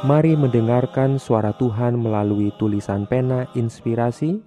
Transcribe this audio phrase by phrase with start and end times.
[0.00, 4.40] Mari mendengarkan suara Tuhan melalui tulisan pena inspirasi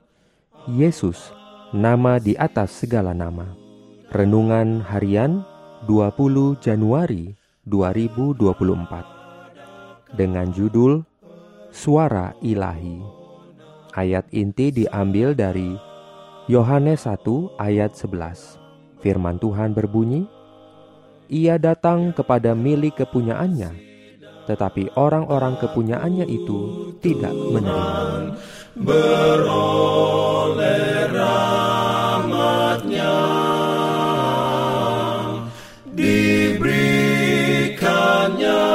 [0.65, 1.29] Yesus,
[1.69, 3.53] nama di atas segala nama.
[4.09, 5.45] Renungan harian
[5.85, 7.37] 20 Januari
[7.69, 11.05] 2024 dengan judul
[11.69, 12.97] Suara Ilahi.
[13.93, 15.77] Ayat inti diambil dari
[16.49, 17.29] Yohanes 1
[17.61, 18.57] ayat 11.
[19.05, 20.25] Firman Tuhan berbunyi,
[21.29, 23.92] Ia datang kepada milik kepunyaannya,
[24.47, 28.35] tetapi orang-orang kepunyaannya itu tidak menerima.
[28.73, 33.13] Beroleh rahmatnya
[35.93, 38.65] Diberikannya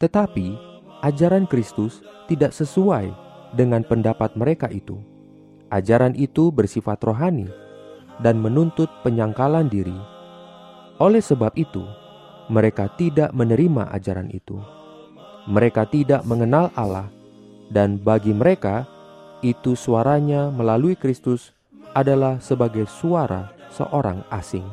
[0.00, 0.56] Tetapi
[1.04, 3.12] ajaran Kristus tidak sesuai
[3.52, 4.96] dengan pendapat mereka itu
[5.70, 7.46] Ajaran itu bersifat rohani
[8.18, 9.94] dan menuntut penyangkalan diri.
[10.98, 11.86] Oleh sebab itu,
[12.50, 14.58] mereka tidak menerima ajaran itu.
[15.46, 17.08] Mereka tidak mengenal Allah,
[17.70, 18.84] dan bagi mereka
[19.40, 21.54] itu suaranya melalui Kristus
[21.96, 24.66] adalah sebagai suara seorang asing.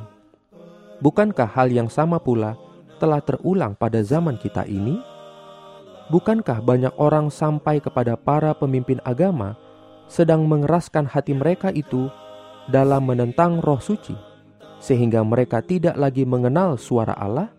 [0.98, 2.58] Bukankah hal yang sama pula
[2.98, 4.98] telah terulang pada zaman kita ini?
[6.10, 9.54] Bukankah banyak orang sampai kepada para pemimpin agama?
[10.08, 12.08] Sedang mengeraskan hati mereka itu
[12.72, 14.16] dalam menentang roh suci,
[14.80, 17.52] sehingga mereka tidak lagi mengenal suara Allah?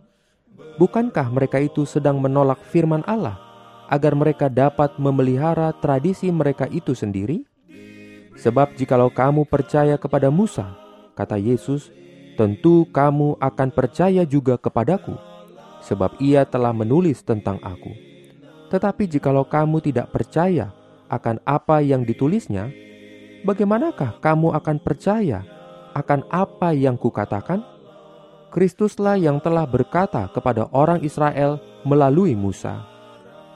[0.80, 3.36] Bukankah mereka itu sedang menolak firman Allah
[3.90, 7.42] agar mereka dapat memelihara tradisi mereka itu sendiri?
[8.38, 10.78] Sebab jikalau kamu percaya kepada Musa,
[11.18, 11.90] kata Yesus,
[12.38, 15.18] tentu kamu akan percaya juga kepadaku,
[15.82, 17.90] sebab ia telah menulis tentang aku.
[18.70, 20.70] Tetapi jikalau kamu tidak percaya
[21.08, 22.70] akan apa yang ditulisnya,
[23.42, 25.44] bagaimanakah kamu akan percaya
[25.96, 27.64] akan apa yang kukatakan?
[28.48, 32.86] Kristuslah yang telah berkata kepada orang Israel melalui Musa.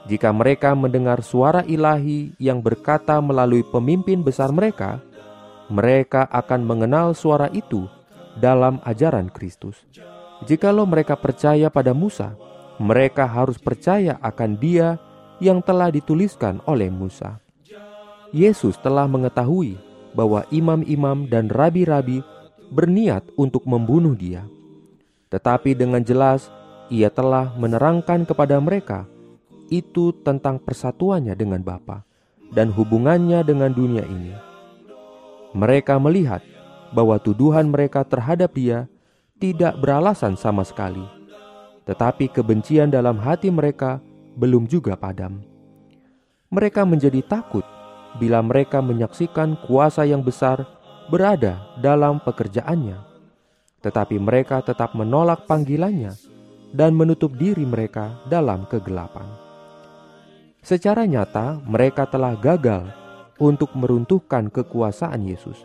[0.05, 5.01] Jika mereka mendengar suara ilahi yang berkata melalui pemimpin besar mereka,
[5.71, 7.87] mereka akan mengenal suara itu
[8.37, 9.81] dalam ajaran Kristus.
[10.43, 12.35] Jikalau mereka percaya pada Musa,
[12.77, 14.99] mereka harus percaya akan Dia
[15.39, 17.42] yang telah dituliskan oleh Musa.
[18.33, 19.77] Yesus telah mengetahui
[20.17, 22.25] bahwa imam-imam dan rabi-rabi
[22.73, 24.41] berniat untuk membunuh dia.
[25.29, 26.49] Tetapi dengan jelas
[26.89, 29.05] ia telah menerangkan kepada mereka
[29.69, 32.01] itu tentang persatuannya dengan Bapa
[32.53, 34.33] dan hubungannya dengan dunia ini.
[35.53, 36.41] Mereka melihat
[36.93, 38.89] bahwa tuduhan mereka terhadap dia
[39.37, 41.05] tidak beralasan sama sekali,
[41.85, 44.01] tetapi kebencian dalam hati mereka
[44.37, 45.41] belum juga padam.
[46.53, 47.65] Mereka menjadi takut
[48.17, 50.65] bila mereka menyaksikan kuasa yang besar
[51.09, 52.97] berada dalam pekerjaannya,
[53.81, 56.13] tetapi mereka tetap menolak panggilannya
[56.73, 59.25] dan menutup diri mereka dalam kegelapan.
[60.63, 62.87] Secara nyata, mereka telah gagal
[63.41, 65.59] untuk meruntuhkan kekuasaan Yesus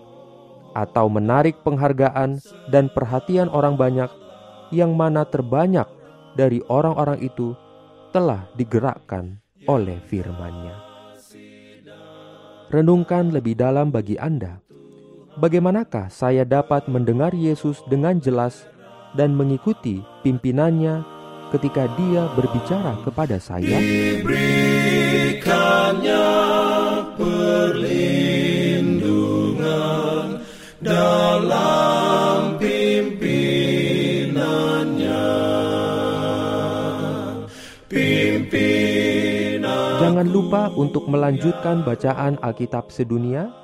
[0.74, 4.10] atau menarik penghargaan dan perhatian orang banyak,
[4.74, 5.86] yang mana terbanyak
[6.34, 7.54] dari orang-orang itu
[8.10, 10.87] telah digerakkan oleh firman-Nya
[12.68, 14.60] renungkan lebih dalam bagi Anda.
[15.38, 18.66] bagaimanakah saya dapat mendengar Yesus dengan jelas
[19.14, 21.06] dan mengikuti pimpinannya
[21.54, 23.78] ketika dia berbicara kepada saya?
[30.78, 32.07] Dalam
[40.18, 43.54] Jangan lupa untuk melanjutkan bacaan Alkitab sedunia.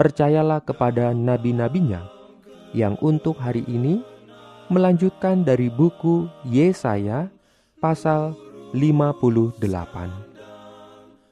[0.00, 2.08] Percayalah kepada nabi-nabinya
[2.72, 4.00] yang untuk hari ini
[4.72, 7.28] melanjutkan dari buku Yesaya
[7.76, 8.32] pasal
[8.72, 9.60] 58.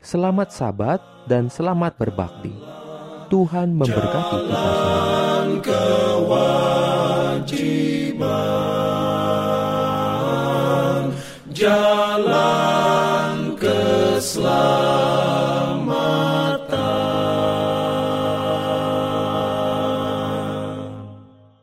[0.05, 2.53] Selamat sabat dan selamat berbakti.
[3.33, 5.09] Tuhan memberkati kita semua.
[11.49, 12.50] Jalan